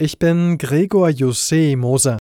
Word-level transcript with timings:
Ich 0.00 0.20
bin 0.20 0.58
Gregor 0.58 1.08
Jussé 1.08 1.76
Moser. 1.76 2.18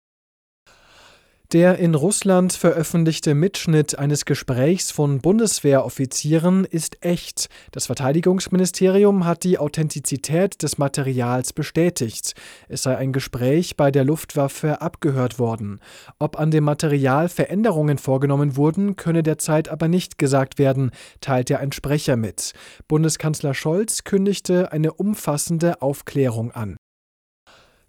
Der 1.53 1.79
in 1.79 1.95
Russland 1.95 2.55
veröffentlichte 2.55 3.35
Mitschnitt 3.35 3.99
eines 3.99 4.25
Gesprächs 4.25 4.91
von 4.91 5.19
Bundeswehroffizieren 5.21 6.65
ist 6.65 7.05
echt. 7.05 7.51
Das 7.73 7.85
Verteidigungsministerium 7.85 9.27
hat 9.27 9.45
die 9.45 9.59
Authentizität 9.59 10.63
des 10.63 10.79
Materials 10.79 11.53
bestätigt. 11.53 12.33
Es 12.71 12.83
sei 12.83 12.97
ein 12.97 13.13
Gespräch 13.13 13.77
bei 13.77 13.91
der 13.91 14.05
Luftwaffe 14.05 14.81
abgehört 14.81 15.39
worden. 15.39 15.81
Ob 16.19 16.39
an 16.39 16.51
dem 16.51 16.65
Material 16.65 17.29
Veränderungen 17.29 17.99
vorgenommen 17.99 18.57
wurden, 18.57 18.97
könne 18.97 19.23
derzeit 19.23 19.69
aber 19.69 19.89
nicht 19.89 20.17
gesagt 20.17 20.59
werden, 20.59 20.93
teilte 21.21 21.59
ein 21.59 21.73
Sprecher 21.73 22.17
mit. 22.17 22.55
Bundeskanzler 22.89 23.53
Scholz 23.53 24.03
kündigte 24.05 24.73
eine 24.73 24.95
umfassende 24.95 25.83
Aufklärung 25.83 26.53
an. 26.53 26.79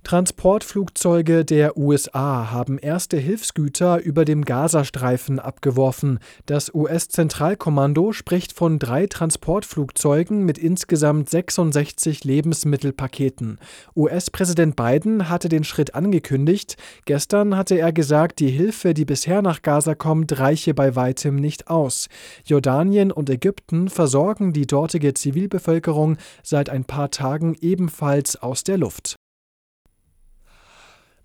Transportflugzeuge 0.07 1.43
der 1.43 1.75
USA 1.75 2.49
haben 2.49 2.77
erste 2.77 3.17
Hilfsgüter 3.17 3.99
über 3.99 4.23
dem 4.23 4.45
Gazastreifen 4.45 5.37
abgeworfen. 5.37 6.19
Das 6.45 6.73
US-Zentralkommando 6.73 8.13
spricht 8.13 8.53
von 8.53 8.79
drei 8.79 9.07
Transportflugzeugen 9.07 10.45
mit 10.45 10.59
insgesamt 10.59 11.29
66 11.29 12.23
Lebensmittelpaketen. 12.23 13.59
US-Präsident 13.97 14.77
Biden 14.77 15.27
hatte 15.27 15.49
den 15.49 15.65
Schritt 15.65 15.93
angekündigt. 15.93 16.77
Gestern 17.03 17.57
hatte 17.57 17.77
er 17.77 17.91
gesagt, 17.91 18.39
die 18.39 18.47
Hilfe, 18.47 18.93
die 18.93 19.03
bisher 19.03 19.41
nach 19.41 19.61
Gaza 19.61 19.93
kommt, 19.93 20.39
reiche 20.39 20.73
bei 20.73 20.95
weitem 20.95 21.35
nicht 21.35 21.67
aus. 21.67 22.07
Jordanien 22.45 23.11
und 23.11 23.29
Ägypten 23.29 23.89
versorgen 23.89 24.53
die 24.53 24.67
dortige 24.67 25.13
Zivilbevölkerung 25.13 26.15
seit 26.43 26.69
ein 26.69 26.85
paar 26.85 27.11
Tagen 27.11 27.57
ebenfalls 27.59 28.37
aus 28.37 28.63
der 28.63 28.77
Luft. 28.77 29.17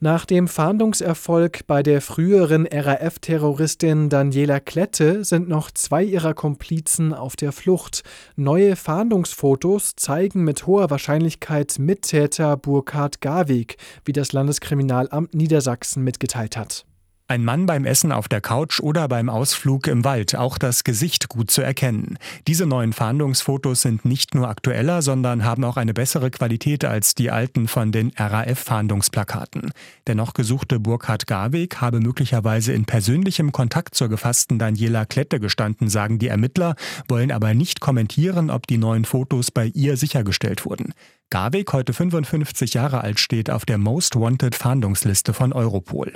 Nach 0.05 0.27
dem 0.27 0.49
Fahndungserfolg 0.49 1.65
bei 1.69 1.85
der 1.85 2.01
früheren 2.01 2.67
RAF-Terroristin 2.67 4.09
Daniela 4.09 4.59
Klette 4.59 5.23
sind 5.23 5.49
noch 5.49 5.71
zwei 5.71 6.03
ihrer 6.03 6.35
Komplizen 6.35 7.15
auf 7.15 7.37
der 7.37 7.53
Flucht. 7.53 8.03
Neue 8.35 8.75
Fahndungsfotos 8.75 9.95
zeigen 9.95 10.43
mit 10.43 10.67
hoher 10.67 10.91
Wahrscheinlichkeit 10.91 11.79
Mittäter 11.79 12.57
Burkhard 12.57 13.21
Garwig, 13.21 13.77
wie 14.05 14.13
das 14.13 14.33
Landeskriminalamt 14.33 15.35
Niedersachsen 15.35 16.03
mitgeteilt 16.03 16.57
hat. 16.57 16.85
Ein 17.33 17.47
Mann 17.47 17.65
beim 17.65 17.87
Essen 17.87 18.13
auf 18.13 18.29
der 18.29 18.43
Couch 18.43 18.79
oder 18.81 19.09
beim 19.09 19.31
Ausflug 19.31 19.87
im 19.87 20.05
Wald, 20.05 20.37
auch 20.37 20.59
das 20.59 20.85
Gesicht 20.85 21.31
gut 21.31 21.51
zu 21.51 21.63
erkennen. 21.63 22.19
Diese 22.47 22.67
neuen 22.67 22.93
Fahndungsfotos 22.93 23.81
sind 23.81 24.05
nicht 24.05 24.35
nur 24.35 24.51
aktueller, 24.51 25.01
sondern 25.01 25.43
haben 25.43 25.65
auch 25.65 25.79
eine 25.79 25.95
bessere 25.95 26.31
Qualität 26.31 26.85
als 26.85 27.15
die 27.15 27.31
alten 27.31 27.69
von 27.69 27.91
den 27.91 28.13
RAF-Fahndungsplakaten. 28.19 29.71
Der 30.07 30.15
noch 30.15 30.35
gesuchte 30.35 30.79
Burkhard 30.79 31.27
Garweg 31.27 31.81
habe 31.81 32.01
möglicherweise 32.01 32.75
in 32.75 32.85
persönlichem 32.85 33.51
Kontakt 33.51 33.95
zur 33.95 34.11
gefassten 34.11 34.59
Daniela 34.59 35.07
Klette 35.07 35.41
gestanden, 35.41 35.89
sagen 35.89 36.19
die 36.19 36.29
Ermittler, 36.29 36.75
wollen 37.09 37.33
aber 37.33 37.55
nicht 37.55 37.81
kommentieren, 37.81 38.51
ob 38.51 38.67
die 38.67 38.77
neuen 38.77 39.07
Fotos 39.07 39.51
bei 39.51 39.69
ihr 39.69 39.97
sichergestellt 39.97 40.67
wurden. 40.67 40.93
Garweg, 41.31 41.73
heute 41.73 41.95
55 41.95 42.75
Jahre 42.75 43.01
alt, 43.01 43.19
steht 43.19 43.49
auf 43.49 43.65
der 43.65 43.79
Most 43.79 44.17
Wanted 44.17 44.55
Fahndungsliste 44.55 45.33
von 45.33 45.55
Europol. 45.55 46.13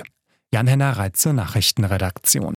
Jan-Henner 0.53 0.91
Reit 0.91 1.17
zur 1.17 1.33
Nachrichtenredaktion. 1.33 2.53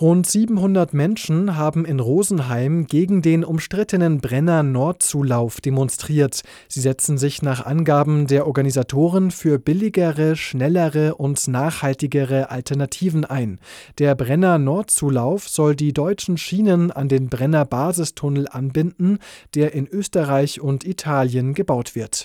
Rund 0.00 0.26
700 0.26 0.94
Menschen 0.94 1.56
haben 1.58 1.84
in 1.84 2.00
Rosenheim 2.00 2.86
gegen 2.86 3.20
den 3.20 3.44
umstrittenen 3.44 4.22
Brenner 4.22 4.62
Nordzulauf 4.62 5.60
demonstriert. 5.60 6.40
Sie 6.68 6.80
setzen 6.80 7.18
sich 7.18 7.42
nach 7.42 7.66
Angaben 7.66 8.26
der 8.26 8.46
Organisatoren 8.46 9.30
für 9.30 9.58
billigere, 9.58 10.34
schnellere 10.34 11.16
und 11.16 11.46
nachhaltigere 11.46 12.50
Alternativen 12.50 13.26
ein. 13.26 13.60
Der 13.98 14.14
Brenner 14.14 14.56
Nordzulauf 14.56 15.46
soll 15.46 15.76
die 15.76 15.92
deutschen 15.92 16.38
Schienen 16.38 16.90
an 16.90 17.10
den 17.10 17.28
Brenner 17.28 17.66
Basistunnel 17.66 18.48
anbinden, 18.48 19.18
der 19.54 19.74
in 19.74 19.86
Österreich 19.86 20.62
und 20.62 20.84
Italien 20.84 21.52
gebaut 21.52 21.94
wird. 21.94 22.24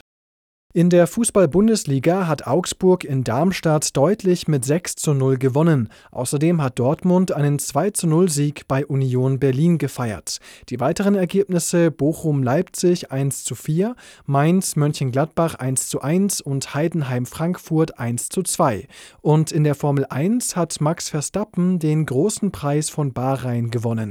In 0.77 0.91
der 0.91 1.07
Fußball-Bundesliga 1.07 2.27
hat 2.27 2.45
Augsburg 2.45 3.03
in 3.03 3.23
Darmstadt 3.23 3.97
deutlich 3.97 4.47
mit 4.47 4.63
6 4.63 4.95
zu 4.97 5.15
0 5.15 5.39
gewonnen. 5.39 5.89
Außerdem 6.11 6.61
hat 6.61 6.77
Dortmund 6.77 7.31
einen 7.31 7.57
2 7.57 7.89
zu 7.89 8.05
0 8.05 8.29
Sieg 8.29 8.67
bei 8.67 8.85
Union 8.85 9.39
Berlin 9.39 9.79
gefeiert. 9.79 10.37
Die 10.69 10.79
weiteren 10.79 11.15
Ergebnisse 11.15 11.89
Bochum-Leipzig 11.89 13.11
1 13.11 13.43
zu 13.43 13.55
4, 13.55 13.95
Mainz-Mönchengladbach 14.27 15.55
1 15.55 15.87
zu 15.87 16.01
1 16.01 16.41
und 16.41 16.75
Heidenheim-Frankfurt 16.75 17.97
1 17.97 18.29
zu 18.29 18.43
2. 18.43 18.87
Und 19.21 19.51
in 19.51 19.63
der 19.63 19.73
Formel 19.73 20.05
1 20.07 20.55
hat 20.55 20.79
Max 20.79 21.09
Verstappen 21.09 21.79
den 21.79 22.05
großen 22.05 22.51
Preis 22.51 22.91
von 22.91 23.13
Bahrain 23.13 23.71
gewonnen. 23.71 24.05